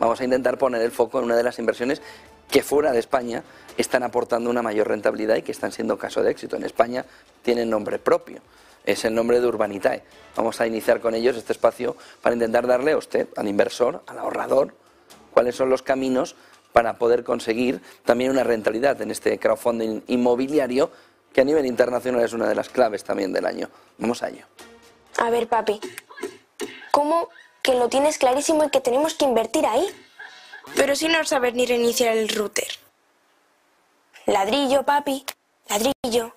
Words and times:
vamos 0.00 0.20
a 0.20 0.24
intentar 0.24 0.58
poner 0.58 0.82
el 0.82 0.90
foco 0.90 1.18
en 1.18 1.26
una 1.26 1.36
de 1.36 1.44
las 1.44 1.60
inversiones 1.60 2.02
que 2.50 2.62
fuera 2.62 2.90
de 2.90 2.98
España 2.98 3.44
están 3.76 4.02
aportando 4.02 4.50
una 4.50 4.62
mayor 4.62 4.88
rentabilidad 4.88 5.36
y 5.36 5.42
que 5.42 5.52
están 5.52 5.70
siendo 5.70 5.96
caso 5.96 6.22
de 6.22 6.32
éxito. 6.32 6.56
En 6.56 6.64
España 6.64 7.04
tienen 7.42 7.70
nombre 7.70 8.00
propio, 8.00 8.40
es 8.84 9.04
el 9.04 9.14
nombre 9.14 9.40
de 9.40 9.46
Urbanitae. 9.46 10.02
Vamos 10.36 10.60
a 10.60 10.66
iniciar 10.66 11.00
con 11.00 11.14
ellos 11.14 11.36
este 11.36 11.52
espacio 11.52 11.96
para 12.20 12.34
intentar 12.34 12.66
darle 12.66 12.92
a 12.92 12.96
usted, 12.96 13.28
al 13.36 13.46
inversor, 13.46 14.02
al 14.08 14.18
ahorrador, 14.18 14.74
cuáles 15.32 15.54
son 15.54 15.70
los 15.70 15.82
caminos 15.82 16.34
para 16.72 16.98
poder 16.98 17.24
conseguir 17.24 17.80
también 18.04 18.30
una 18.30 18.44
rentabilidad 18.44 19.00
en 19.02 19.10
este 19.10 19.38
crowdfunding 19.38 20.02
inmobiliario 20.08 20.90
que 21.32 21.40
a 21.40 21.44
nivel 21.44 21.66
internacional 21.66 22.24
es 22.24 22.32
una 22.32 22.48
de 22.48 22.54
las 22.54 22.68
claves 22.68 23.04
también 23.04 23.32
del 23.32 23.46
año. 23.46 23.68
Vamos 23.98 24.22
a 24.22 24.28
ello. 24.28 24.46
A 25.18 25.30
ver, 25.30 25.48
papi, 25.48 25.80
¿cómo 26.90 27.28
que 27.62 27.74
lo 27.74 27.88
tienes 27.88 28.18
clarísimo 28.18 28.64
y 28.64 28.70
que 28.70 28.80
tenemos 28.80 29.14
que 29.14 29.24
invertir 29.24 29.66
ahí? 29.66 29.86
Pero 30.76 30.94
si 30.96 31.08
no 31.08 31.24
sabes 31.24 31.54
ni 31.54 31.66
reiniciar 31.66 32.16
el 32.16 32.28
router. 32.28 32.68
Ladrillo, 34.26 34.84
papi, 34.84 35.24
ladrillo. 35.68 36.36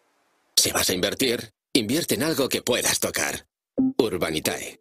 Si 0.55 0.71
vas 0.71 0.89
a 0.89 0.93
invertir, 0.93 1.51
invierte 1.73 2.15
en 2.15 2.23
algo 2.23 2.49
que 2.49 2.61
puedas 2.61 2.99
tocar. 2.99 3.45
Urbanitae. 3.97 4.79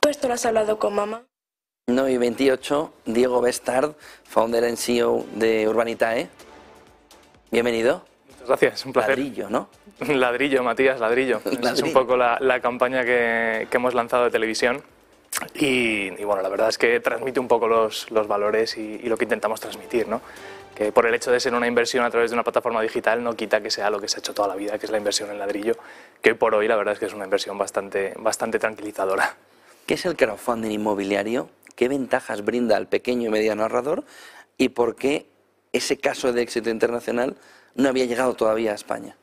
¿Tú 0.00 0.08
esto 0.08 0.28
lo 0.28 0.34
has 0.34 0.44
hablado 0.44 0.78
con 0.78 0.94
mamá? 0.94 1.26
9 1.86 2.12
y 2.12 2.16
28, 2.18 2.92
Diego 3.06 3.40
Bestard, 3.40 3.94
founder 4.24 4.64
and 4.64 4.76
CEO 4.76 5.26
de 5.34 5.68
Urbanitae. 5.68 6.28
Bienvenido. 7.50 8.04
Muchas 8.44 8.60
gracias, 8.60 8.84
un 8.84 8.92
placer. 8.92 9.18
Ladrillo, 9.18 9.48
¿no? 9.48 9.68
Ladrillo, 10.06 10.62
Matías, 10.62 11.00
ladrillo. 11.00 11.40
Es 11.46 11.60
Ladrillo. 11.62 11.86
un 11.86 11.92
poco 11.94 12.14
la, 12.16 12.36
la 12.40 12.60
campaña 12.60 13.02
que, 13.02 13.66
que 13.70 13.76
hemos 13.78 13.94
lanzado 13.94 14.24
de 14.24 14.30
televisión. 14.30 14.82
Y, 15.54 16.12
y 16.20 16.24
bueno, 16.24 16.42
la 16.42 16.50
verdad 16.50 16.68
es 16.68 16.76
que 16.76 17.00
transmite 17.00 17.40
un 17.40 17.48
poco 17.48 17.66
los, 17.66 18.10
los 18.10 18.28
valores 18.28 18.76
y, 18.76 19.00
y 19.02 19.08
lo 19.08 19.16
que 19.16 19.24
intentamos 19.24 19.60
transmitir, 19.60 20.06
¿no? 20.08 20.20
Que 20.74 20.92
por 20.92 21.06
el 21.06 21.14
hecho 21.14 21.30
de 21.32 21.40
ser 21.40 21.54
una 21.54 21.66
inversión 21.66 22.04
a 22.04 22.10
través 22.10 22.30
de 22.30 22.34
una 22.34 22.42
plataforma 22.44 22.82
digital 22.82 23.24
no 23.24 23.34
quita 23.34 23.62
que 23.62 23.70
sea 23.70 23.88
lo 23.88 23.98
que 23.98 24.08
se 24.08 24.16
ha 24.16 24.20
hecho 24.20 24.34
toda 24.34 24.48
la 24.48 24.56
vida, 24.56 24.78
que 24.78 24.84
es 24.86 24.92
la 24.92 24.98
inversión 24.98 25.30
en 25.30 25.38
ladrillo, 25.38 25.76
que 26.20 26.30
hoy 26.32 26.36
por 26.36 26.54
hoy 26.54 26.68
la 26.68 26.76
verdad 26.76 26.92
es 26.92 26.98
que 27.00 27.06
es 27.06 27.14
una 27.14 27.24
inversión 27.24 27.56
bastante, 27.56 28.12
bastante 28.18 28.58
tranquilizadora. 28.58 29.36
¿Qué 29.86 29.94
es 29.94 30.04
el 30.04 30.16
crowdfunding 30.16 30.70
inmobiliario? 30.70 31.48
¿Qué 31.76 31.88
ventajas 31.88 32.44
brinda 32.44 32.76
al 32.76 32.88
pequeño 32.88 33.28
y 33.28 33.30
mediano 33.32 33.62
ahorrador? 33.62 34.04
¿Y 34.58 34.68
por 34.68 34.96
qué 34.96 35.26
ese 35.72 35.96
caso 35.96 36.32
de 36.32 36.42
éxito 36.42 36.70
internacional 36.70 37.36
no 37.74 37.88
había 37.88 38.04
llegado 38.04 38.34
todavía 38.34 38.72
a 38.72 38.74
España? 38.74 39.16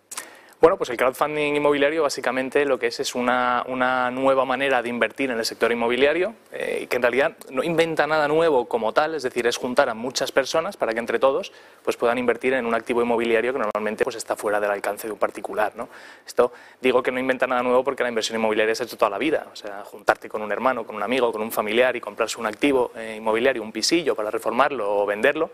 Bueno, 0.61 0.77
pues 0.77 0.91
el 0.91 0.97
crowdfunding 0.97 1.55
inmobiliario 1.55 2.03
básicamente 2.03 2.65
lo 2.65 2.77
que 2.77 2.85
es 2.85 2.99
es 2.99 3.15
una, 3.15 3.65
una 3.67 4.11
nueva 4.11 4.45
manera 4.45 4.83
de 4.83 4.89
invertir 4.89 5.31
en 5.31 5.39
el 5.39 5.43
sector 5.43 5.71
inmobiliario, 5.71 6.35
eh, 6.51 6.85
que 6.87 6.97
en 6.97 7.01
realidad 7.01 7.35
no 7.49 7.63
inventa 7.63 8.05
nada 8.05 8.27
nuevo 8.27 8.67
como 8.67 8.93
tal, 8.93 9.15
es 9.15 9.23
decir, 9.23 9.47
es 9.47 9.57
juntar 9.57 9.89
a 9.89 9.95
muchas 9.95 10.31
personas 10.31 10.77
para 10.77 10.93
que 10.93 10.99
entre 10.99 11.17
todos 11.17 11.51
pues, 11.83 11.97
puedan 11.97 12.19
invertir 12.19 12.53
en 12.53 12.67
un 12.67 12.75
activo 12.75 13.01
inmobiliario 13.01 13.53
que 13.53 13.57
normalmente 13.57 14.03
pues, 14.03 14.17
está 14.17 14.35
fuera 14.35 14.59
del 14.59 14.69
alcance 14.69 15.07
de 15.07 15.13
un 15.13 15.17
particular. 15.17 15.73
¿no? 15.75 15.89
Esto 16.27 16.53
digo 16.79 17.01
que 17.01 17.11
no 17.11 17.19
inventa 17.19 17.47
nada 17.47 17.63
nuevo 17.63 17.83
porque 17.83 18.03
la 18.03 18.09
inversión 18.09 18.37
inmobiliaria 18.37 18.75
se 18.75 18.83
ha 18.83 18.85
hecho 18.85 18.97
toda 18.97 19.09
la 19.09 19.17
vida, 19.17 19.47
o 19.51 19.55
sea, 19.55 19.83
juntarte 19.83 20.29
con 20.29 20.43
un 20.43 20.51
hermano, 20.51 20.85
con 20.85 20.95
un 20.95 21.01
amigo, 21.01 21.31
con 21.31 21.41
un 21.41 21.51
familiar 21.51 21.95
y 21.95 22.01
comprarse 22.01 22.39
un 22.39 22.45
activo 22.45 22.91
eh, 22.95 23.15
inmobiliario, 23.17 23.63
un 23.63 23.71
pisillo 23.71 24.13
para 24.13 24.29
reformarlo 24.29 24.95
o 24.95 25.07
venderlo, 25.07 25.49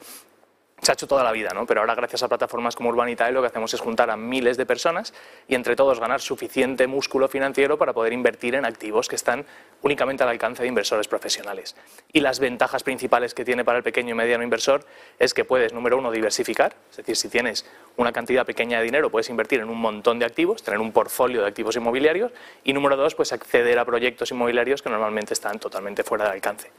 se 0.81 0.91
ha 0.91 0.93
hecho 0.93 1.07
toda 1.07 1.23
la 1.23 1.31
vida, 1.31 1.49
¿no? 1.53 1.65
Pero 1.65 1.81
ahora 1.81 1.95
gracias 1.95 2.23
a 2.23 2.27
plataformas 2.27 2.75
como 2.75 2.89
Urbanitae 2.89 3.31
lo 3.31 3.41
que 3.41 3.47
hacemos 3.47 3.73
es 3.73 3.81
juntar 3.81 4.09
a 4.11 4.15
miles 4.15 4.57
de 4.57 4.65
personas 4.65 5.13
y 5.47 5.55
entre 5.55 5.75
todos 5.75 5.99
ganar 5.99 6.21
suficiente 6.21 6.85
músculo 6.87 7.27
financiero 7.27 7.77
para 7.77 7.93
poder 7.93 8.13
invertir 8.13 8.55
en 8.55 8.63
activos 8.63 9.07
que 9.07 9.15
están 9.15 9.45
únicamente 9.81 10.23
al 10.23 10.29
alcance 10.29 10.61
de 10.61 10.69
inversores 10.69 11.07
profesionales. 11.07 11.75
Y 12.13 12.19
las 12.19 12.39
ventajas 12.39 12.83
principales 12.83 13.33
que 13.33 13.43
tiene 13.43 13.65
para 13.65 13.79
el 13.79 13.83
pequeño 13.83 14.11
y 14.11 14.13
mediano 14.13 14.43
inversor 14.43 14.85
es 15.19 15.33
que 15.33 15.43
puedes, 15.43 15.73
número 15.73 15.97
uno, 15.97 16.11
diversificar, 16.11 16.75
es 16.91 16.97
decir, 16.97 17.15
si 17.15 17.27
tienes 17.27 17.65
una 17.95 18.11
cantidad 18.11 18.45
pequeña 18.45 18.77
de 18.77 18.85
dinero 18.85 19.09
puedes 19.09 19.29
invertir 19.29 19.59
en 19.59 19.69
un 19.69 19.81
montón 19.81 20.19
de 20.19 20.25
activos, 20.25 20.63
tener 20.63 20.79
un 20.79 20.91
portfolio 20.91 21.41
de 21.41 21.47
activos 21.47 21.75
inmobiliarios 21.75 22.31
y 22.63 22.73
número 22.73 22.95
dos, 22.95 23.15
pues 23.15 23.33
acceder 23.33 23.79
a 23.79 23.85
proyectos 23.85 24.31
inmobiliarios 24.31 24.81
que 24.81 24.89
normalmente 24.89 25.33
están 25.33 25.59
totalmente 25.59 26.03
fuera 26.03 26.25
de 26.25 26.31
alcance. 26.31 26.71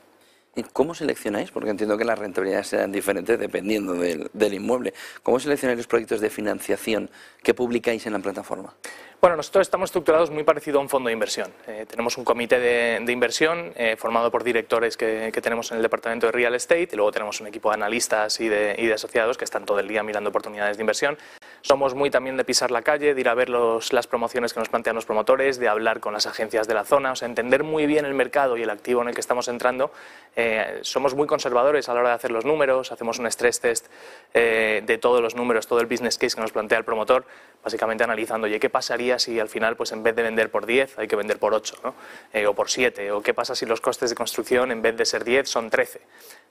¿Y 0.59 0.65
cómo 0.65 0.93
seleccionáis? 0.93 1.53
Porque 1.53 1.71
entiendo 1.71 1.97
que 1.97 2.05
las 2.05 2.19
rentabilidades 2.19 2.67
serán 2.67 2.91
diferentes 2.91 3.39
dependiendo 3.39 3.95
del, 3.95 4.29
del 4.33 4.55
inmueble. 4.55 4.93
¿Cómo 5.23 5.39
seleccionáis 5.39 5.77
los 5.77 5.87
proyectos 5.87 6.21
de 6.21 6.31
financiación 6.31 7.11
que 7.45 7.55
publicáis 7.55 8.05
en 8.07 8.15
la 8.15 8.19
plataforma? 8.19 8.75
Bueno, 9.21 9.35
nosotros 9.35 9.63
estamos 9.63 9.89
estructurados 9.89 10.31
muy 10.31 10.45
parecido 10.45 10.79
a 10.79 10.81
un 10.81 10.89
fondo 10.89 11.09
de 11.09 11.13
inversión. 11.13 11.53
Eh, 11.67 11.87
tenemos 11.91 12.17
un 12.19 12.25
comité 12.25 12.61
de, 12.61 13.01
de 13.05 13.13
inversión 13.13 13.73
eh, 13.75 13.97
formado 13.97 14.31
por 14.31 14.45
directores 14.45 14.97
que, 14.97 15.31
que, 15.33 15.41
tenemos 15.41 15.73
en 15.73 15.79
el 15.79 15.83
departamento 15.83 16.27
de 16.27 16.33
real 16.33 16.55
estate 16.55 16.91
y 16.93 16.95
luego 16.95 17.11
tenemos 17.11 17.41
un 17.41 17.49
equipo 17.49 17.69
de 17.69 17.75
analistas 17.75 18.39
y 18.39 18.49
de, 18.49 18.77
y 18.79 18.87
de, 18.87 18.95
asociados 18.95 19.37
que 19.37 19.45
están 19.45 19.65
todo 19.65 19.81
el 19.81 19.89
día 19.89 20.05
mirando 20.05 20.31
oportunidades 20.31 20.77
de 20.77 20.85
inversión. 20.85 21.19
Somos 21.63 21.97
muy 21.97 22.11
también 22.11 22.37
de 22.37 22.45
pisar 22.45 22.71
la 22.71 22.83
calle, 22.83 23.13
de 23.13 23.21
ir 23.21 23.29
a 23.29 23.35
ver 23.35 23.49
los, 23.51 23.93
las 23.93 24.07
promociones 24.07 24.55
que 24.55 24.61
nos 24.61 24.69
plantean 24.69 24.95
los 24.95 25.05
promotores, 25.05 25.59
de 25.59 25.67
hablar 25.67 25.99
con 25.99 26.13
las 26.13 26.29
agencias 26.29 26.69
de 26.69 26.75
la 26.75 26.85
zona, 26.85 27.11
o 27.11 27.17
sea, 27.17 27.27
entender 27.27 27.65
muy 27.65 27.87
bien 27.87 28.05
el 28.05 28.15
mercado 28.15 28.57
y 28.57 28.63
el 28.63 28.71
activo 28.71 29.03
en 29.03 29.09
el 29.09 29.15
que 29.15 29.21
estamos 29.21 29.49
entrando. 29.49 29.91
Eh, 30.37 30.79
somos 30.83 31.17
muy 31.17 31.27
conservadores 31.27 31.89
a 31.89 31.95
la 31.95 32.01
hora 32.01 32.09
de 32.11 32.15
hacer 32.15 32.31
los 32.31 32.45
números, 32.45 32.93
hacemos 32.93 33.19
un 33.19 33.27
stress 33.27 33.61
test 33.61 33.87
eh, 34.33 34.81
de 34.87 34.99
todos 34.99 35.21
los 35.21 35.35
números, 35.35 35.67
todo 35.67 35.81
el 35.81 35.87
business 35.87 36.17
case 36.19 36.37
que 36.37 36.41
nos 36.41 36.53
plantea 36.53 36.79
el 36.79 36.85
promotor, 36.85 37.27
básicamente 37.65 38.05
analizando, 38.05 38.47
oye, 38.47 38.61
¿qué 38.61 38.71
pasaría 38.71 39.08
si 39.17 39.39
al 39.39 39.49
final, 39.49 39.77
pues 39.77 39.93
en 39.93 40.03
vez 40.03 40.17
de 40.17 40.23
vender 40.23 40.51
por 40.51 40.67
10, 40.67 40.99
hay 40.99 41.07
que 41.07 41.15
vender 41.15 41.39
por 41.39 41.55
8, 41.55 41.77
¿no? 41.85 41.95
eh, 42.33 42.47
o 42.47 42.55
por 42.55 42.69
7? 42.69 43.13
¿O 43.13 43.23
qué 43.23 43.33
pasa 43.33 43.55
si 43.55 43.65
los 43.65 43.81
costes 43.81 44.11
de 44.11 44.17
construcción, 44.17 44.73
en 44.73 44.83
vez 44.83 44.97
de 44.97 45.05
ser 45.05 45.23
10, 45.23 45.49
son 45.49 45.71
13? 45.71 46.01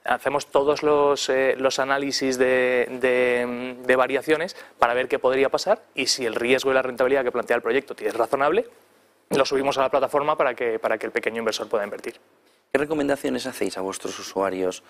Hacemos 0.04 0.46
todos 0.46 0.82
los, 0.82 1.28
eh, 1.28 1.54
los 1.58 1.78
análisis 1.78 2.38
de, 2.38 2.88
de, 3.00 3.76
de, 3.86 3.96
variaciones 3.96 4.56
para 4.78 4.94
ver 4.94 5.08
qué 5.08 5.18
podría 5.18 5.50
pasar 5.50 5.82
y 5.94 6.06
si 6.06 6.24
el 6.24 6.34
riesgo 6.34 6.70
y 6.70 6.74
la 6.74 6.82
rentabilidad 6.82 7.24
que 7.24 7.32
plantea 7.32 7.56
el 7.56 7.62
proyecto 7.62 7.94
es 7.98 8.14
razonable, 8.14 8.66
lo 9.30 9.44
subimos 9.44 9.76
a 9.78 9.82
la 9.82 9.90
plataforma 9.90 10.36
para 10.36 10.54
que, 10.54 10.78
para 10.78 10.96
que 10.96 11.06
el 11.06 11.12
pequeño 11.12 11.38
inversor 11.38 11.68
pueda 11.68 11.84
invertir. 11.84 12.18
¿Qué 12.72 12.78
recomendaciones 12.78 13.46
hacéis 13.46 13.76
a 13.76 13.82
vuestros 13.82 14.18
usuarios 14.18 14.82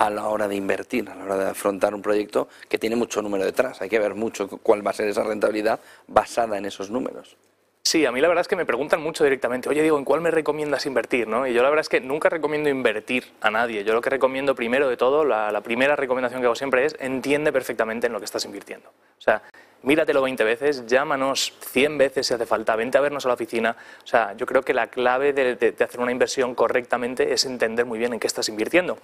a 0.00 0.08
la 0.08 0.28
hora 0.28 0.48
de 0.48 0.56
invertir, 0.56 1.10
a 1.10 1.14
la 1.14 1.24
hora 1.24 1.36
de 1.36 1.50
afrontar 1.50 1.94
un 1.94 2.00
proyecto 2.00 2.48
que 2.70 2.78
tiene 2.78 2.96
mucho 2.96 3.20
número 3.20 3.44
detrás? 3.44 3.82
Hay 3.82 3.90
que 3.90 3.98
ver 3.98 4.14
mucho 4.14 4.48
cuál 4.48 4.84
va 4.84 4.92
a 4.92 4.94
ser 4.94 5.08
esa 5.08 5.22
rentabilidad 5.22 5.78
basada 6.08 6.56
en 6.56 6.64
esos 6.64 6.90
números. 6.90 7.36
Sí, 7.82 8.06
a 8.06 8.12
mí 8.12 8.20
la 8.22 8.28
verdad 8.28 8.40
es 8.40 8.48
que 8.48 8.56
me 8.56 8.64
preguntan 8.64 9.02
mucho 9.02 9.24
directamente, 9.24 9.68
oye 9.68 9.82
Diego, 9.82 9.98
¿en 9.98 10.06
cuál 10.06 10.22
me 10.22 10.30
recomiendas 10.30 10.86
invertir? 10.86 11.28
¿no? 11.28 11.46
Y 11.46 11.52
yo 11.52 11.62
la 11.62 11.68
verdad 11.68 11.82
es 11.82 11.90
que 11.90 12.00
nunca 12.00 12.30
recomiendo 12.30 12.70
invertir 12.70 13.24
a 13.42 13.50
nadie. 13.50 13.84
Yo 13.84 13.92
lo 13.92 14.00
que 14.00 14.08
recomiendo 14.08 14.54
primero 14.54 14.88
de 14.88 14.96
todo, 14.96 15.22
la, 15.22 15.52
la, 15.52 15.60
primera 15.60 15.96
recomendación 15.96 16.40
que 16.40 16.46
hago 16.46 16.54
siempre 16.54 16.86
es 16.86 16.96
entiende 16.98 17.52
perfectamente 17.52 18.06
en 18.06 18.14
lo 18.14 18.20
que 18.20 18.24
estás 18.24 18.46
invirtiendo. 18.46 18.88
O 18.88 19.20
sea, 19.20 19.42
míratelo 19.82 20.22
20 20.22 20.44
veces, 20.44 20.86
llámanos 20.86 21.52
100 21.60 21.98
veces 21.98 22.26
si 22.26 22.32
hace 22.32 22.46
falta, 22.46 22.74
vente 22.74 22.96
a 22.96 23.02
vernos 23.02 23.26
a 23.26 23.28
la 23.28 23.34
oficina. 23.34 23.76
O 24.02 24.06
sea, 24.06 24.34
yo 24.34 24.46
creo 24.46 24.62
que 24.62 24.72
la 24.72 24.86
clave 24.86 25.34
de, 25.34 25.56
de, 25.56 25.72
de 25.72 25.84
hacer 25.84 26.00
una 26.00 26.12
inversión 26.12 26.54
correctamente 26.54 27.34
es 27.34 27.44
entender 27.44 27.84
muy 27.84 27.98
bien 27.98 28.14
en 28.14 28.20
qué 28.20 28.26
estás 28.26 28.48
invirtiendo. 28.48 28.96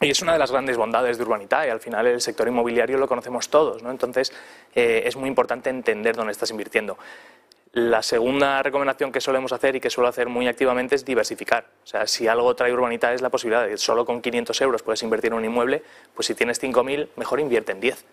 Y 0.00 0.10
es 0.10 0.22
una 0.22 0.32
de 0.32 0.38
las 0.38 0.52
grandes 0.52 0.76
bondades 0.76 1.18
de 1.18 1.24
Urbanitae. 1.24 1.70
Al 1.70 1.80
final 1.80 2.06
el 2.06 2.20
sector 2.20 2.46
inmobiliario 2.46 2.98
lo 2.98 3.08
conocemos 3.08 3.48
todos, 3.48 3.82
¿no? 3.82 3.90
Entonces 3.90 4.32
eh, 4.74 5.02
es 5.04 5.16
muy 5.16 5.28
importante 5.28 5.70
entender 5.70 6.14
dónde 6.14 6.32
estás 6.32 6.50
invirtiendo. 6.50 6.96
La 7.72 8.02
segunda 8.02 8.62
recomendación 8.62 9.12
que 9.12 9.20
solemos 9.20 9.52
hacer 9.52 9.76
y 9.76 9.80
que 9.80 9.90
suelo 9.90 10.08
hacer 10.08 10.28
muy 10.28 10.48
activamente 10.48 10.94
es 10.94 11.04
diversificar. 11.04 11.66
O 11.84 11.86
sea, 11.86 12.06
si 12.06 12.26
algo 12.26 12.54
trae 12.56 12.72
Urbanitae 12.72 13.14
es 13.14 13.22
la 13.22 13.28
posibilidad 13.28 13.64
de 13.64 13.70
que 13.70 13.76
solo 13.76 14.06
con 14.06 14.22
500 14.22 14.60
euros 14.62 14.82
puedes 14.82 15.02
invertir 15.02 15.32
en 15.32 15.38
un 15.38 15.44
inmueble, 15.44 15.82
pues 16.14 16.26
si 16.26 16.34
tienes 16.34 16.62
5.000, 16.62 17.08
mejor 17.16 17.40
invierte 17.40 17.72
en 17.72 17.80
10. 17.80 18.04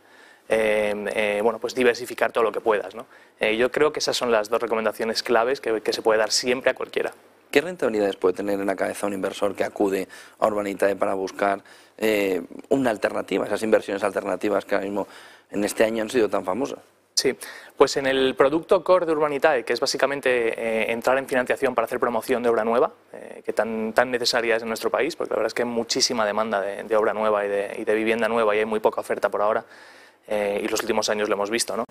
Eh, 0.47 0.93
eh, 1.15 1.39
bueno, 1.41 1.59
pues 1.59 1.73
diversificar 1.73 2.31
todo 2.31 2.43
lo 2.43 2.51
que 2.51 2.61
puedas. 2.61 2.95
¿no? 2.95 3.05
Eh, 3.39 3.57
yo 3.57 3.71
creo 3.71 3.93
que 3.93 3.99
esas 3.99 4.17
son 4.17 4.31
las 4.31 4.49
dos 4.49 4.61
recomendaciones 4.61 5.23
claves 5.23 5.61
que, 5.61 5.81
que, 5.81 5.93
se 5.93 6.01
puede 6.01 6.19
dar 6.19 6.31
siempre 6.31 6.71
a 6.71 6.73
cualquiera. 6.73 7.13
¿Qué 7.51 7.61
rentabilidades 7.61 8.15
puede 8.15 8.35
tener 8.35 8.59
en 8.59 8.65
la 8.65 8.75
cabeza 8.75 9.07
un 9.07 9.13
inversor 9.13 9.55
que 9.55 9.63
acude 9.63 10.07
a 10.39 10.47
Urbanitae 10.47 10.95
para 10.95 11.13
buscar 11.13 11.63
una 12.69 12.89
alternativa, 12.89 13.45
esas 13.45 13.63
inversiones 13.63 14.03
alternativas 14.03 14.65
que 14.65 14.75
ahora 14.75 14.85
mismo 14.85 15.07
en 15.49 15.63
este 15.63 15.85
año 15.85 16.03
han 16.03 16.09
sido 16.09 16.27
tan 16.27 16.43
famosas? 16.43 16.79
Sí, 17.15 17.33
pues 17.77 17.95
en 17.95 18.07
el 18.07 18.35
producto 18.35 18.83
core 18.83 19.05
de 19.05 19.13
Urbanitae, 19.13 19.63
que 19.63 19.71
es 19.71 19.79
básicamente 19.79 20.49
eh, 20.59 20.91
entrar 20.91 21.17
en 21.17 21.25
financiación 21.25 21.73
para 21.73 21.85
hacer 21.85 21.97
promoción 21.97 22.43
de 22.43 22.49
obra 22.49 22.65
nueva, 22.65 22.91
eh, 23.13 23.41
que 23.45 23.53
tan, 23.53 23.93
tan 23.93 24.11
necesaria 24.11 24.57
es 24.57 24.63
en 24.63 24.67
nuestro 24.67 24.89
país, 24.89 25.15
porque 25.15 25.31
la 25.31 25.37
verdad 25.37 25.47
es 25.47 25.53
que 25.53 25.61
hay 25.61 25.69
muchísima 25.69 26.25
demanda 26.25 26.59
de, 26.59 26.95
obra 26.97 27.13
nueva 27.13 27.45
y 27.45 27.47
de, 27.47 27.75
y 27.79 27.85
de, 27.85 27.95
vivienda 27.95 28.27
nueva 28.27 28.53
y 28.53 28.59
hay 28.59 28.65
muy 28.65 28.81
poca 28.81 28.99
oferta 28.99 29.29
por 29.29 29.41
ahora. 29.41 29.63
Eh, 30.27 30.61
y 30.63 30.67
los 30.67 30.81
últimos 30.81 31.09
años 31.09 31.29
lo 31.29 31.35
hemos 31.35 31.49
visto. 31.49 31.77
¿no? 31.77 31.85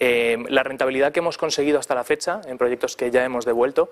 la 0.00 0.62
rentabilidad 0.62 1.12
que 1.12 1.20
hemos 1.20 1.38
conseguido 1.38 1.78
hasta 1.78 1.94
la 1.94 2.04
fecha 2.04 2.40
en 2.46 2.58
proyectos 2.58 2.96
que 2.96 3.10
ya 3.10 3.24
hemos 3.24 3.44
devuelto 3.44 3.90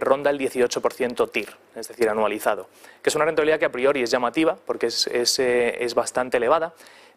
ronda 0.00 0.30
el 0.30 0.38
18% 0.38 1.30
TIR, 1.30 1.48
es 1.76 1.88
decir, 1.88 2.08
anualizado, 2.08 2.68
que 3.02 3.10
es 3.10 3.14
una 3.14 3.24
rentabilidad 3.24 3.58
que 3.58 3.66
a 3.66 3.72
priori 3.72 4.02
es 4.02 4.10
llamativa 4.10 4.56
porque 4.66 4.86
es, 4.86 5.06
es, 5.06 5.38
es 5.38 5.94
bastante 5.94 6.38
elevada 6.38 6.74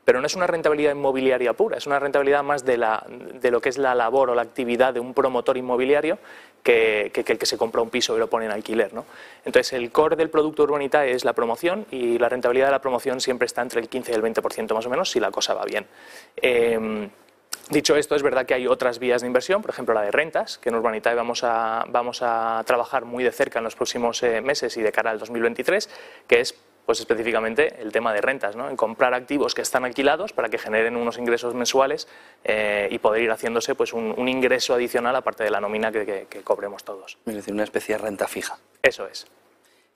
pero 0.07 0.21
no 0.21 0.27
es 0.27 0.37
una 0.37 0.47
rentabilidad 0.47 0.93
inmobiliaria 0.93 1.51
pura, 1.51 1.75
es 1.75 1.85
una 1.85 1.99
rentabilidad 1.99 2.41
más 2.41 2.63
de, 2.63 2.77
la, 2.77 3.05
de 3.09 3.51
lo 3.51 3.59
que 3.59 3.67
es 3.67 3.77
la 3.77 3.93
labor 3.93 4.29
o 4.29 4.35
la 4.35 4.41
actividad 4.41 4.93
de 4.93 5.01
un 5.01 5.13
promotor 5.13 5.57
inmobiliario 5.57 6.17
que, 6.63 7.11
que, 7.13 7.29
el 7.29 7.37
que 7.37 7.45
se 7.45 7.57
compra 7.57 7.81
un 7.81 7.89
piso 7.89 8.15
y 8.15 8.19
lo 8.19 8.29
pone 8.29 8.45
en 8.45 8.51
alquiler. 8.51 8.93
¿no? 8.93 9.03
Entonces, 9.43 9.73
el 9.73 9.91
core 9.91 10.15
del 10.15 10.29
producto 10.29 10.63
urbanita 10.63 11.05
es 11.05 11.25
la 11.25 11.33
promoción 11.33 11.87
y 11.91 12.17
la 12.19 12.29
rentabilidad 12.29 12.67
de 12.67 12.71
la 12.71 12.79
promoción 12.79 13.19
siempre 13.19 13.47
está 13.47 13.61
entre 13.61 13.81
el 13.81 13.89
15 13.89 14.13
y 14.13 14.15
el 14.15 14.23
20% 14.23 14.73
más 14.73 14.85
o 14.85 14.89
menos 14.89 15.11
si 15.11 15.19
la 15.19 15.29
cosa 15.29 15.53
va 15.53 15.65
bien. 15.65 15.85
Em, 16.37 17.09
dicho 17.69 17.97
esto, 17.97 18.15
es 18.15 18.23
verdad 18.23 18.45
que 18.45 18.53
hay 18.53 18.65
otras 18.65 18.99
vías 18.99 19.19
de 19.19 19.27
inversión, 19.27 19.61
por 19.61 19.71
ejemplo 19.71 19.93
la 19.93 20.03
de 20.03 20.11
rentas, 20.11 20.57
que 20.57 20.69
en 20.69 20.75
Urbanitae 20.75 21.15
vamos 21.15 21.43
a, 21.43 21.83
vamos 21.89 22.21
a 22.21 22.63
trabajar 22.65 23.03
muy 23.03 23.25
de 23.25 23.33
cerca 23.33 23.59
en 23.59 23.65
los 23.65 23.75
próximos 23.75 24.23
eh, 24.23 24.39
meses 24.39 24.77
y 24.77 24.81
de 24.81 24.93
cara 24.93 25.11
al 25.11 25.19
2023, 25.19 25.89
que 26.27 26.39
es 26.39 26.55
pues 26.87 27.01
específicamente 27.01 27.81
el 27.81 27.91
tema 27.91 28.13
de 28.13 28.21
rentas, 28.21 28.55
¿no? 28.55 28.69
en 28.69 28.77
comprar 28.77 29.13
activos 29.13 29.53
que 29.53 29.61
están 29.61 29.83
alquilados 29.83 30.31
para 30.31 30.47
que 30.47 30.57
generen 30.57 30.95
unos 30.95 31.17
ingresos 31.17 31.53
mensuales 31.53 32.07
eh, 32.45 32.87
y 32.89 32.97
poder 32.99 33.23
ir 33.23 33.29
haciéndose 33.29 33.75
pues 33.75 33.91
un, 33.91 34.27
ingreso 34.29 34.73
adicional 34.73 35.13
aparte 35.17 35.43
de 35.43 35.51
la 35.51 35.59
nómina 35.59 35.91
que, 35.91 36.25
cobremos 36.45 36.85
todos. 36.85 37.17
Es 37.25 37.35
decir, 37.35 37.53
una 37.53 37.65
especie 37.65 37.95
de 37.95 38.03
renta 38.03 38.25
fija. 38.29 38.57
Eso 38.81 39.05
es. 39.05 39.27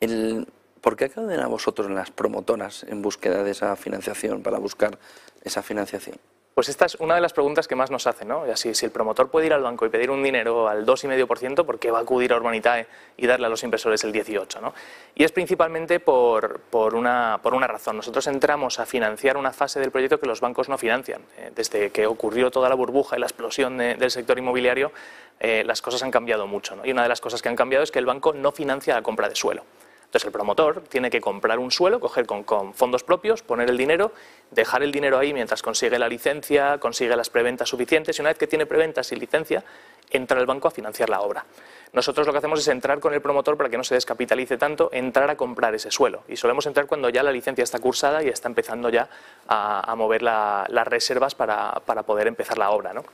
El, 0.01 0.45
¿Por 0.81 0.97
qué 0.97 1.05
acuden 1.05 1.39
a 1.39 1.47
vosotros 1.47 1.89
las 1.89 2.11
promotoras 2.11 2.83
en 2.83 3.01
búsqueda 3.01 3.41
de 3.41 3.51
esa 3.51 3.73
financiación, 3.77 4.43
para 4.43 4.59
buscar 4.59 4.99
esa 5.45 5.63
financiación? 5.63 6.17
Pues 6.53 6.67
esta 6.67 6.85
es 6.85 6.95
una 6.95 7.15
de 7.15 7.21
las 7.21 7.31
preguntas 7.31 7.65
que 7.65 7.75
más 7.75 7.91
nos 7.91 8.07
hacen, 8.07 8.27
¿no? 8.27 8.43
Así, 8.43 8.75
si 8.75 8.85
el 8.85 8.91
promotor 8.91 9.29
puede 9.29 9.45
ir 9.45 9.53
al 9.53 9.63
banco 9.63 9.85
y 9.85 9.89
pedir 9.89 10.11
un 10.11 10.21
dinero 10.21 10.67
al 10.67 10.85
2,5%, 10.85 11.65
¿por 11.65 11.79
qué 11.79 11.91
va 11.91 11.99
a 11.99 12.01
acudir 12.01 12.33
a 12.33 12.35
Urbanitae 12.35 12.87
y 13.15 13.25
darle 13.25 13.45
a 13.45 13.49
los 13.49 13.63
inversores 13.63 14.03
el 14.03 14.11
18%? 14.11 14.59
¿no? 14.59 14.73
Y 15.15 15.23
es 15.23 15.31
principalmente 15.31 16.01
por, 16.01 16.59
por, 16.59 16.95
una, 16.95 17.39
por 17.41 17.53
una 17.53 17.67
razón. 17.67 17.95
Nosotros 17.95 18.27
entramos 18.27 18.79
a 18.79 18.85
financiar 18.85 19.37
una 19.37 19.53
fase 19.53 19.79
del 19.79 19.91
proyecto 19.91 20.19
que 20.19 20.27
los 20.27 20.41
bancos 20.41 20.67
no 20.67 20.77
financian. 20.77 21.21
Eh, 21.37 21.51
desde 21.55 21.89
que 21.91 22.05
ocurrió 22.05 22.51
toda 22.51 22.67
la 22.67 22.75
burbuja 22.75 23.15
y 23.15 23.21
la 23.21 23.27
explosión 23.27 23.77
del 23.77 24.11
sector 24.11 24.37
inmobiliario, 24.37 24.91
eh, 25.39 25.63
las 25.65 25.81
cosas 25.81 26.03
han 26.03 26.11
cambiado 26.11 26.47
mucho. 26.47 26.75
¿no? 26.75 26.85
Y 26.85 26.91
una 26.91 27.03
de 27.03 27.09
las 27.09 27.21
cosas 27.21 27.41
que 27.41 27.47
han 27.47 27.55
cambiado 27.55 27.85
es 27.85 27.91
que 27.91 27.99
el 27.99 28.05
banco 28.05 28.33
no 28.33 28.51
financia 28.51 28.93
la 28.93 29.01
compra 29.01 29.29
de 29.29 29.35
suelo. 29.35 29.63
Entonces 30.11 30.25
el 30.25 30.33
promotor 30.33 30.81
tiene 30.89 31.09
que 31.09 31.21
comprar 31.21 31.57
un 31.57 31.71
suelo, 31.71 32.01
coger 32.01 32.25
con, 32.25 32.73
fondos 32.73 33.01
propios, 33.01 33.43
poner 33.43 33.69
el 33.69 33.77
dinero, 33.77 34.11
dejar 34.51 34.83
el 34.83 34.91
dinero 34.91 35.17
ahí 35.17 35.31
mientras 35.31 35.61
consigue 35.61 35.97
la 35.97 36.09
licencia, 36.09 36.79
consigue 36.79 37.15
las 37.15 37.29
preventas 37.29 37.69
suficientes 37.69 38.19
y 38.19 38.21
una 38.21 38.31
vez 38.31 38.37
que 38.37 38.45
tiene 38.45 38.65
preventas 38.65 39.09
y 39.13 39.15
licencia, 39.15 39.63
entra 40.09 40.37
el 40.41 40.45
banco 40.45 40.67
a 40.67 40.71
financiar 40.71 41.09
la 41.09 41.21
obra. 41.21 41.45
Nosotros 41.93 42.27
lo 42.27 42.33
que 42.33 42.39
hacemos 42.39 42.59
es 42.59 42.67
entrar 42.67 42.99
con 42.99 43.13
el 43.13 43.21
promotor 43.21 43.55
para 43.55 43.69
que 43.69 43.77
no 43.77 43.85
se 43.85 43.95
descapitalice 43.95 44.57
tanto, 44.57 44.89
entrar 44.91 45.29
a 45.29 45.37
comprar 45.37 45.73
ese 45.75 45.91
suelo. 45.91 46.23
Y 46.27 46.35
solemos 46.35 46.65
entrar 46.65 46.87
cuando 46.87 47.07
ya 47.07 47.23
la 47.23 47.31
licencia 47.31 47.63
está 47.63 47.79
cursada 47.79 48.21
y 48.21 48.27
está 48.27 48.49
empezando 48.49 48.89
ya 48.89 49.07
a, 49.47 49.95
mover 49.95 50.23
las 50.23 50.87
reservas 50.89 51.35
para, 51.35 51.71
para 51.85 52.03
poder 52.03 52.27
empezar 52.27 52.57
la 52.57 52.71
obra. 52.71 52.91
¿no? 52.91 53.05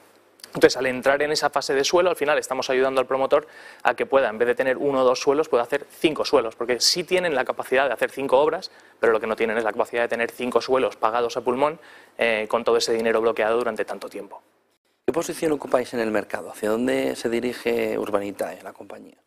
Entonces, 0.58 0.78
al 0.78 0.88
entrar 0.88 1.22
en 1.22 1.32
esa 1.32 1.52
fase 1.52 1.76
de 1.76 1.84
suelo, 1.84 2.10
al 2.10 2.16
final 2.16 2.40
estamos 2.40 2.68
ayudando 2.72 3.00
al 3.00 3.06
promotor 3.06 3.46
a 3.84 3.94
que 3.94 4.08
pueda, 4.08 4.28
en 4.28 4.40
vez 4.40 4.48
de 4.48 4.56
tener 4.56 4.76
uno 4.76 5.02
o 5.02 5.04
dos 5.04 5.20
suelos, 5.20 5.50
pueda 5.50 5.62
hacer 5.62 5.86
cinco 6.00 6.26
suelos, 6.26 6.56
porque 6.56 6.80
sí 6.80 7.04
tienen 7.04 7.36
la 7.36 7.46
capacidad 7.46 7.86
de 7.86 7.94
hacer 7.94 8.10
cinco 8.10 8.40
obras, 8.40 8.72
pero 9.00 9.14
lo 9.14 9.20
que 9.20 9.28
no 9.28 9.36
tienen 9.36 9.56
es 9.60 9.64
la 9.64 9.72
capacidad 9.72 10.02
de 10.02 10.08
tener 10.08 10.32
cinco 10.32 10.60
suelos 10.60 10.96
pagados 10.96 11.38
a 11.38 11.42
pulmón 11.42 11.80
eh, 12.18 12.48
con 12.50 12.64
todo 12.64 12.78
ese 12.78 12.92
dinero 12.92 13.22
bloqueado 13.22 13.56
durante 13.56 13.86
tanto 13.86 14.10
tiempo. 14.10 14.42
¿Qué 15.06 15.14
posición 15.14 15.52
ocupáis 15.52 15.94
en 15.94 16.00
el 16.00 16.10
mercado? 16.10 16.50
¿Hacia 16.50 16.72
dónde 16.72 17.16
se 17.16 17.30
dirige 17.30 17.96
Urbanitae, 18.00 18.64
la 18.64 18.74
compañía? 18.74 19.18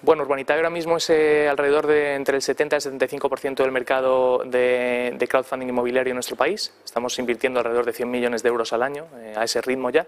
Bueno, 0.00 0.22
Urbanitae 0.22 0.56
ahora 0.56 0.70
mismo 0.70 0.96
es 0.96 1.10
eh, 1.10 1.48
alrededor 1.50 1.86
de 1.86 2.14
entre 2.14 2.36
el 2.36 2.42
70 2.42 2.76
y 2.76 2.78
el 2.78 2.98
75% 2.98 3.56
del 3.56 3.72
mercado 3.72 4.42
de, 4.46 5.26
crowdfunding 5.28 5.68
inmobiliario 5.68 6.12
en 6.12 6.16
nuestro 6.16 6.36
país. 6.36 6.72
Estamos 6.82 7.18
invirtiendo 7.18 7.60
alrededor 7.60 7.84
de 7.84 7.92
100 7.92 8.10
millones 8.10 8.42
de 8.42 8.48
euros 8.48 8.72
al 8.72 8.84
año, 8.84 9.06
eh, 9.18 9.34
a 9.36 9.44
ese 9.44 9.60
ritmo 9.60 9.90
ya. 9.90 10.06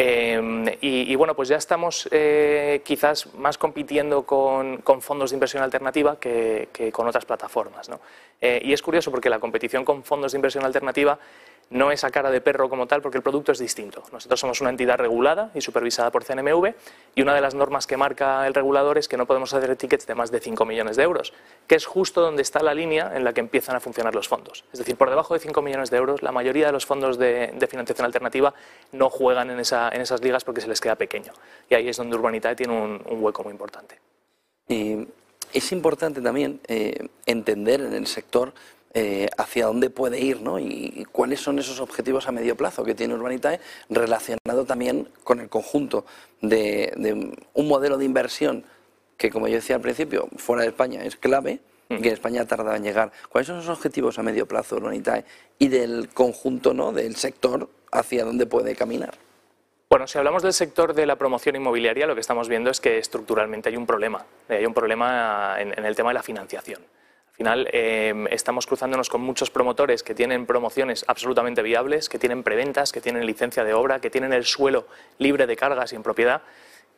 Em, 0.00 0.64
y, 0.80 1.12
bueno, 1.16 1.34
pues 1.34 1.48
ya 1.48 1.56
estamos 1.56 2.08
eh, 2.12 2.82
quizás 2.84 3.34
más 3.34 3.58
compitiendo 3.58 4.22
con, 4.22 4.80
fondos 5.00 5.30
de 5.30 5.34
inversión 5.34 5.60
alternativa 5.64 6.20
que, 6.20 6.68
con 6.92 7.08
otras 7.08 7.24
plataformas. 7.24 7.88
¿no? 7.88 7.98
Eh, 8.40 8.60
y 8.62 8.72
es 8.72 8.80
curioso 8.80 9.10
porque 9.10 9.28
la 9.28 9.40
competición 9.40 9.84
con 9.84 10.04
fondos 10.04 10.30
de 10.30 10.38
inversión 10.38 10.64
alternativa 10.64 11.18
no 11.70 11.92
es 11.92 12.04
a 12.04 12.10
cara 12.10 12.30
de 12.30 12.40
perro 12.40 12.68
como 12.68 12.86
tal, 12.86 13.02
porque 13.02 13.18
el 13.18 13.22
producto 13.22 13.52
es 13.52 13.58
distinto. 13.58 14.02
Nosotros 14.12 14.40
somos 14.40 14.60
una 14.60 14.70
entidad 14.70 14.96
regulada 14.98 15.50
y 15.54 15.60
supervisada 15.60 16.10
por 16.10 16.24
CNMV 16.24 16.74
y 17.14 17.22
una 17.22 17.34
de 17.34 17.40
las 17.40 17.54
normas 17.54 17.86
que 17.86 17.96
marca 17.96 18.46
el 18.46 18.54
regulador 18.54 18.98
es 18.98 19.08
que 19.08 19.16
no 19.16 19.26
podemos 19.26 19.52
hacer 19.52 19.76
tickets 19.76 20.06
de 20.06 20.14
más 20.14 20.30
de 20.30 20.40
5 20.40 20.64
millones 20.64 20.96
de 20.96 21.02
euros, 21.02 21.32
que 21.66 21.74
es 21.74 21.84
justo 21.86 22.20
donde 22.20 22.42
está 22.42 22.62
la 22.62 22.74
línea 22.74 23.12
en 23.14 23.24
la 23.24 23.32
que 23.32 23.40
empiezan 23.40 23.76
a 23.76 23.80
funcionar 23.80 24.14
los 24.14 24.28
fondos. 24.28 24.64
Es 24.72 24.78
decir, 24.78 24.96
por 24.96 25.10
debajo 25.10 25.34
de 25.34 25.40
5 25.40 25.60
millones 25.62 25.90
de 25.90 25.98
euros, 25.98 26.22
la 26.22 26.32
mayoría 26.32 26.66
de 26.66 26.72
los 26.72 26.86
fondos 26.86 27.18
de, 27.18 27.54
financiación 27.68 28.06
alternativa 28.06 28.54
no 28.92 29.10
juegan 29.10 29.50
en, 29.50 29.60
esas 29.88 30.22
ligas 30.22 30.44
porque 30.44 30.60
se 30.60 30.68
les 30.68 30.80
queda 30.80 30.96
pequeño. 30.96 31.32
Y 31.68 31.74
ahí 31.74 31.88
es 31.88 31.96
donde 31.96 32.16
Urbanitae 32.16 32.56
tiene 32.56 32.72
un, 32.72 33.02
hueco 33.22 33.42
muy 33.42 33.52
importante. 33.52 33.98
Y 34.68 35.06
es 35.52 35.72
importante 35.72 36.20
también 36.20 36.60
eh, 36.68 37.08
entender 37.26 37.80
en 37.80 37.94
el 37.94 38.06
sector 38.06 38.52
eh, 38.94 39.28
hacia 39.36 39.66
dónde 39.66 39.90
puede 39.90 40.18
ir 40.18 40.40
¿no? 40.40 40.58
y, 40.58 41.06
cuáles 41.12 41.40
son 41.40 41.58
esos 41.58 41.78
objetivos 41.78 42.26
a 42.26 42.32
medio 42.32 42.56
plazo 42.56 42.84
que 42.84 42.94
tiene 42.94 43.14
Urbanitae 43.14 43.60
relacionado 43.90 44.64
también 44.66 45.08
con 45.24 45.40
el 45.40 45.50
conjunto 45.50 46.06
de, 46.40 47.36
un 47.52 47.68
modelo 47.68 47.98
de 47.98 48.06
inversión 48.06 48.64
que, 49.18 49.30
como 49.30 49.46
yo 49.46 49.56
decía 49.56 49.76
al 49.76 49.82
principio, 49.82 50.28
fuera 50.36 50.62
de 50.62 50.68
España 50.68 51.04
es 51.04 51.16
clave 51.16 51.60
y 51.90 51.98
que 51.98 52.08
en 52.08 52.14
España 52.14 52.46
tarda 52.46 52.76
en 52.76 52.82
llegar. 52.82 53.12
¿Cuáles 53.28 53.48
son 53.48 53.58
esos 53.58 53.76
objetivos 53.76 54.18
a 54.18 54.22
medio 54.22 54.48
plazo 54.48 54.76
de 54.76 54.80
Urbanitae 54.80 55.24
y 55.58 55.68
del 55.68 56.08
conjunto 56.08 56.72
¿no? 56.72 56.92
del 56.92 57.16
sector 57.16 57.68
hacia 57.92 58.24
dónde 58.24 58.46
puede 58.46 58.74
caminar? 58.74 59.18
Bueno, 59.98 60.06
si 60.06 60.16
hablamos 60.16 60.44
del 60.44 60.52
sector 60.52 60.94
de 60.94 61.06
la 61.06 61.16
promoción 61.16 61.56
inmobiliaria, 61.56 62.06
lo 62.06 62.14
que 62.14 62.20
estamos 62.20 62.48
viendo 62.48 62.70
es 62.70 62.80
que 62.80 62.98
estructuralmente 62.98 63.68
hay 63.68 63.76
un 63.76 63.84
problema. 63.84 64.24
Hay 64.48 64.64
un 64.64 64.72
problema 64.72 65.56
en 65.58 65.84
el 65.84 65.96
tema 65.96 66.10
de 66.10 66.14
la 66.14 66.22
financiación 66.22 66.80
final 67.38 67.68
em, 67.72 68.26
estamos 68.32 68.66
cruzándonos 68.66 69.08
con 69.08 69.20
muchos 69.20 69.48
promotores 69.48 70.02
que 70.02 70.12
tienen 70.12 70.44
promociones 70.44 71.04
absolutamente 71.06 71.62
viables, 71.62 72.08
que 72.08 72.18
tienen 72.18 72.42
preventas, 72.42 72.90
que 72.90 73.00
tienen 73.00 73.24
licencia 73.26 73.62
de 73.62 73.74
obra, 73.74 74.00
que 74.00 74.10
tienen 74.10 74.32
el 74.32 74.44
suelo 74.44 74.88
libre 75.18 75.46
de 75.46 75.56
cargas 75.56 75.92
y 75.92 75.96
en 75.96 76.02
propiedad 76.02 76.42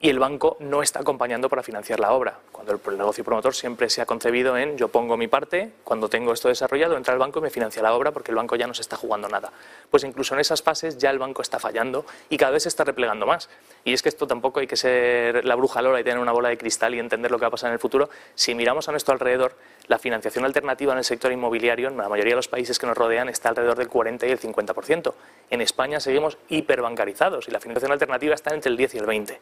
y 0.03 0.09
el 0.09 0.19
banco 0.19 0.57
no 0.61 0.83
está 0.83 1.01
acompañando 1.01 1.51
para 1.51 1.63
financiar 1.63 2.01
la 2.01 2.13
obra. 2.15 2.39
Cuando 2.53 2.73
el, 2.73 2.99
negocio 2.99 3.23
promotor 3.23 3.55
siempre 3.55 3.91
se 3.91 4.01
ha 4.01 4.07
concebido 4.07 4.57
en 4.57 4.79
yo 4.79 4.89
pongo 4.89 5.19
mi 5.19 5.29
parte, 5.29 5.73
cuando 5.85 6.09
tengo 6.09 6.33
esto 6.33 6.49
desarrollado, 6.49 6.97
entra 6.97 7.13
el 7.13 7.21
banco 7.21 7.39
y 7.39 7.43
me 7.43 7.51
financia 7.51 7.83
la 7.83 7.93
obra 7.93 8.11
porque 8.11 8.33
el 8.33 8.37
banco 8.37 8.57
ya 8.57 8.67
no 8.67 8.73
se 8.73 8.81
está 8.81 8.97
jugando 8.97 9.29
nada. 9.29 9.53
Pues 9.91 10.03
incluso 10.05 10.33
en 10.33 10.41
esas 10.41 10.63
fases 10.63 10.97
ya 10.97 11.11
el 11.11 11.19
banco 11.19 11.43
está 11.43 11.59
fallando 11.59 12.07
y 12.31 12.39
cada 12.39 12.53
vez 12.53 12.63
se 12.63 12.71
está 12.71 12.83
replegando 12.83 13.27
más. 13.27 13.51
Y 13.85 13.93
es 13.93 14.01
que 14.03 14.09
esto 14.09 14.27
tampoco 14.27 14.61
hay 14.61 14.67
que 14.67 14.77
ser 14.77 15.45
la 15.45 15.55
bruja 15.55 15.83
lola 15.83 16.01
y 16.01 16.05
tener 16.05 16.19
una 16.19 16.33
bola 16.33 16.49
de 16.49 16.57
cristal 16.57 16.95
y 16.95 16.99
entender 16.99 17.31
lo 17.31 17.39
que 17.39 17.43
va 17.43 17.49
a 17.49 17.53
pasar 17.53 17.69
en 17.69 17.75
el 17.75 17.79
futuro. 17.79 18.09
Si 18.35 18.55
miramos 18.55 18.89
a 18.89 18.93
nuestro 18.93 19.13
alrededor, 19.13 19.55
la 19.87 19.99
financiación 19.99 20.47
alternativa 20.47 20.93
en 20.93 20.99
el 20.99 21.05
sector 21.05 21.31
inmobiliario, 21.31 21.89
en 21.89 21.99
la 21.99 22.09
mayoría 22.09 22.33
de 22.33 22.37
los 22.37 22.49
países 22.49 22.79
que 22.79 22.87
nos 22.87 22.97
rodean, 22.97 23.29
está 23.29 23.51
alrededor 23.51 23.77
del 23.77 23.89
40 23.89 24.27
y 24.27 24.31
el 24.31 24.41
50%. 24.41 25.13
En 25.51 25.61
España 25.61 26.01
seguimos 26.01 26.39
hiperbancarizados 26.49 27.49
y 27.49 27.51
la 27.51 27.61
financiación 27.61 27.93
alternativa 27.93 28.35
está 28.35 28.55
entre 28.55 28.71
el 28.71 28.79
10 28.79 28.95
y 28.95 28.99
el 28.99 29.07
20%. 29.07 29.39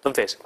Entonces, 0.00 0.38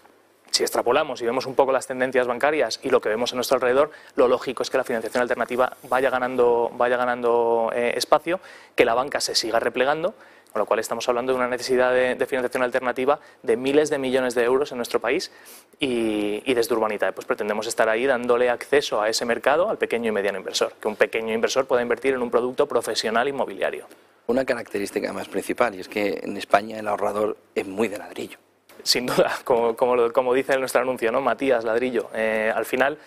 si 0.54 0.62
extrapolamos 0.62 1.20
y 1.20 1.25
vemos 1.25 1.46
un 1.46 1.56
poco 1.56 1.73
las 1.73 1.88
tendencias 1.88 2.28
bancarias 2.28 2.78
y 2.82 2.90
lo 2.90 3.00
que 3.00 3.08
vemos 3.08 3.32
a 3.32 3.34
nuestro 3.34 3.56
alrededor, 3.56 3.90
lo 4.14 4.28
lógico 4.28 4.62
es 4.62 4.70
que 4.70 4.76
la 4.76 4.84
financiación 4.84 5.23
alternativa 5.23 5.76
vaya 5.88 6.11
ganando, 6.11 6.70
vaya 6.75 6.96
ganando 6.96 7.73
eh, 7.75 7.94
espacio, 7.96 8.38
que 8.76 8.84
la 8.84 8.94
banca 8.94 9.20
se 9.20 9.34
siga 9.34 9.58
replegando, 9.58 10.14
con 10.52 10.61
lo 10.61 10.66
cual 10.66 10.78
estamos 10.78 11.08
hablando 11.08 11.32
de 11.32 11.38
una 11.38 11.49
necesidad 11.49 11.92
de, 11.92 12.26
financiación 12.26 12.62
alternativa 12.62 13.18
de 13.42 13.56
miles 13.56 13.90
de 13.90 13.99
millones 13.99 14.37
de 14.37 14.44
euros 14.44 14.70
en 14.70 14.76
nuestro 14.76 15.00
país 15.00 15.32
y, 15.80 16.40
y, 16.44 16.54
desde 16.54 16.73
Urbanitae 16.75 17.12
pues 17.12 17.26
pretendemos 17.26 17.66
estar 17.66 17.88
ahí 17.88 18.06
dándole 18.06 18.49
acceso 18.49 19.02
a 19.02 19.08
ese 19.08 19.25
mercado 19.25 19.68
al 19.68 19.78
pequeño 19.78 20.11
y 20.11 20.12
mediano 20.12 20.38
inversor, 20.38 20.75
que 20.80 20.87
un 20.87 20.94
pequeño 20.94 21.34
inversor 21.34 21.66
pueda 21.66 21.82
invertir 21.82 22.14
en 22.14 22.23
un 22.23 22.30
producto 22.30 22.68
profesional 22.68 23.26
inmobiliario. 23.26 23.88
Una 24.28 24.44
característica 24.44 25.12
más 25.12 25.26
principal 25.26 25.75
y 25.75 25.80
es 25.80 25.88
que 25.88 26.20
en 26.23 26.37
España 26.37 26.78
el 26.78 26.87
ahorrador 26.87 27.37
es 27.56 27.66
muy 27.66 27.88
de 27.88 27.99
ladrillo 27.99 28.38
sin 28.84 29.06
duda, 29.06 29.32
como, 29.44 29.74
como, 29.74 30.12
como, 30.12 30.32
dice 30.32 30.56
nuestro 30.58 30.82
anuncio, 30.82 31.10
¿no? 31.10 31.20
Matías 31.20 31.64
Ladrillo. 31.64 32.10
Eh, 32.14 32.52
al 32.54 32.64
final, 32.64 32.98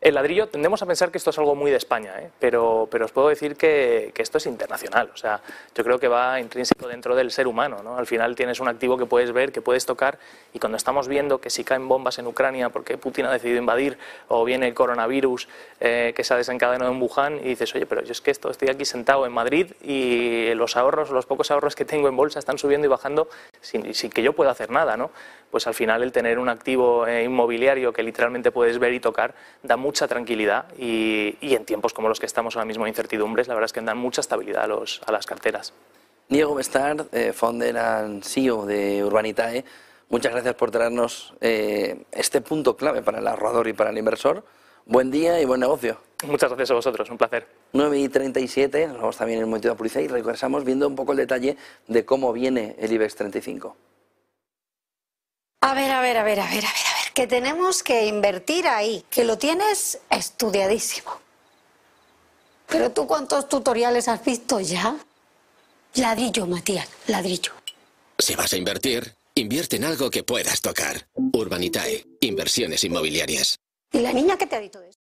El 0.00 0.14
ladrillo, 0.14 0.46
tendemos 0.48 0.82
a 0.82 0.86
pensar 0.86 1.10
que 1.10 1.16
esto 1.16 1.30
es 1.30 1.38
algo 1.38 1.54
muy 1.54 1.70
de 1.70 1.78
España, 1.78 2.12
¿eh? 2.18 2.30
pero, 2.38 2.86
pero 2.90 3.06
os 3.06 3.12
puedo 3.12 3.28
decir 3.28 3.56
que, 3.56 4.12
que, 4.14 4.22
esto 4.22 4.36
es 4.36 4.46
internacional. 4.46 5.10
O 5.14 5.16
sea, 5.16 5.40
yo 5.74 5.82
creo 5.84 5.98
que 5.98 6.06
va 6.06 6.38
intrínseco 6.38 6.86
dentro 6.86 7.16
del 7.16 7.30
ser 7.30 7.46
humano. 7.46 7.82
¿no? 7.82 7.96
Al 7.96 8.06
final 8.06 8.36
tienes 8.36 8.60
un 8.60 8.68
activo 8.68 8.98
que 8.98 9.06
puedes 9.06 9.32
ver, 9.32 9.52
que 9.52 9.62
puedes 9.62 9.86
tocar, 9.86 10.18
y 10.52 10.58
cuando 10.58 10.76
estamos 10.76 11.08
viendo 11.08 11.40
que 11.40 11.48
si 11.48 11.64
caen 11.64 11.88
bombas 11.88 12.18
en 12.18 12.26
Ucrania 12.26 12.68
porque 12.68 12.98
Putin 12.98 13.24
ha 13.24 13.32
decidido 13.32 13.58
invadir, 13.58 13.96
o 14.28 14.44
viene 14.44 14.68
el 14.68 14.74
coronavirus 14.74 15.48
eh, 15.80 16.12
que 16.14 16.24
se 16.24 16.34
ha 16.34 16.36
desencadenado 16.36 16.92
en 16.92 17.00
Wuhan, 17.00 17.38
y 17.38 17.48
dices, 17.48 17.74
oye, 17.74 17.86
pero 17.86 18.02
yo 18.02 18.12
es 18.12 18.20
que 18.20 18.30
esto, 18.30 18.50
estoy 18.50 18.68
aquí 18.68 18.84
sentado 18.84 19.24
en 19.24 19.32
Madrid 19.32 19.72
y 19.82 20.52
los 20.54 20.76
ahorros, 20.76 21.10
los 21.10 21.24
pocos 21.24 21.50
ahorros 21.50 21.74
que 21.74 21.86
tengo 21.86 22.08
en 22.08 22.16
bolsa 22.16 22.38
están 22.38 22.58
subiendo 22.58 22.86
y 22.86 22.90
bajando 22.90 23.28
sin, 23.62 23.94
sin 23.94 24.10
que 24.10 24.22
yo 24.22 24.34
pueda 24.34 24.50
hacer 24.50 24.70
nada. 24.70 24.98
¿no? 24.98 25.10
Pues 25.50 25.66
al 25.66 25.74
final 25.74 26.02
el 26.02 26.12
tener 26.12 26.38
un 26.38 26.48
activo 26.48 27.06
eh, 27.06 27.24
inmobiliario 27.24 27.92
que 27.92 28.02
literalmente 28.02 28.50
puedes 28.50 28.78
ver 28.78 28.92
y 28.92 29.00
tocar 29.00 29.34
da 29.62 29.76
mucha 29.86 30.08
tranquilidad 30.08 30.66
y, 30.76 31.36
y, 31.40 31.54
en 31.54 31.64
tiempos 31.64 31.94
como 31.94 32.08
los 32.08 32.18
que 32.18 32.26
estamos 32.26 32.56
ahora 32.56 32.66
mismo 32.66 32.84
de 32.84 32.90
incertidumbres, 32.90 33.46
la 33.46 33.54
verdad 33.54 33.66
es 33.66 33.72
que 33.72 33.80
dan 33.80 33.96
mucha 33.96 34.20
estabilidad 34.20 34.64
a, 34.64 34.66
los, 34.66 35.00
a 35.06 35.12
las 35.12 35.26
carteras. 35.26 35.72
Diego 36.28 36.56
Bestard, 36.56 37.06
eh, 37.12 37.32
founder 37.32 37.78
and 37.78 38.24
CEO 38.24 38.66
de 38.66 39.04
Urbanitae, 39.04 39.64
muchas 40.08 40.32
gracias 40.32 40.56
por 40.56 40.72
traernos 40.72 41.34
eh, 41.40 42.02
este 42.10 42.40
punto 42.40 42.76
clave 42.76 43.02
para 43.02 43.20
el 43.20 43.26
ahorrador 43.28 43.68
y 43.68 43.74
para 43.74 43.90
el 43.90 43.98
inversor. 43.98 44.44
Buen 44.86 45.12
día 45.12 45.40
y 45.40 45.44
buen 45.44 45.60
negocio. 45.60 46.00
Muchas 46.26 46.50
gracias 46.50 46.72
a 46.72 46.74
vosotros, 46.74 47.08
un 47.10 47.18
placer. 47.18 47.46
9 47.72 47.98
y 47.98 48.08
37, 48.08 48.88
nos 48.88 48.98
vamos 48.98 49.16
también 49.16 49.38
en 49.38 49.44
el 49.44 49.46
momento 49.46 49.68
de 49.68 49.74
la 49.74 49.78
publicidad 49.78 50.02
y 50.02 50.08
regresamos 50.08 50.64
viendo 50.64 50.88
un 50.88 50.96
poco 50.96 51.12
el 51.12 51.18
detalle 51.18 51.56
de 51.86 52.04
cómo 52.04 52.32
viene 52.32 52.74
el 52.80 52.92
IBEX 52.92 53.14
35. 53.14 53.76
A 55.60 55.74
ver, 55.74 55.90
a 55.92 56.00
ver, 56.00 56.16
a 56.16 56.24
ver, 56.24 56.40
a 56.40 56.44
ver, 56.44 56.50
a 56.50 56.50
ver, 56.50 56.64
a 56.64 56.72
ver, 56.72 56.85
que 57.16 57.26
tenemos 57.26 57.82
que 57.82 58.04
invertir 58.04 58.66
ahí, 58.66 59.02
que 59.08 59.24
lo 59.24 59.38
tienes 59.38 59.98
estudiadísimo. 60.10 61.18
Pero 62.68 62.92
tú 62.92 63.06
cuántos 63.06 63.48
tutoriales 63.48 64.06
has 64.06 64.22
visto 64.22 64.60
ya? 64.60 64.94
Ladrillo, 65.94 66.46
Matías, 66.46 66.86
ladrillo. 67.06 67.52
Si 68.18 68.34
vas 68.34 68.52
a 68.52 68.58
invertir, 68.58 69.14
invierte 69.34 69.76
en 69.76 69.84
algo 69.84 70.10
que 70.10 70.24
puedas 70.24 70.60
tocar. 70.60 71.08
Urbanitae, 71.32 72.04
inversiones 72.20 72.84
inmobiliarias. 72.84 73.56
¿Y 73.92 74.00
la 74.00 74.12
niña 74.12 74.36
qué 74.36 74.46
te 74.46 74.56
ha 74.56 74.60
dicho 74.60 74.80
de 74.80 74.90
eso? 74.90 74.95